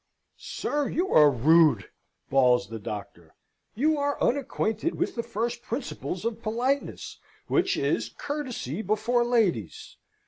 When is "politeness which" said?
6.41-7.77